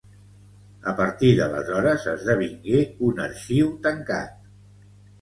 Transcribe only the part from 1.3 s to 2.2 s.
d'aleshores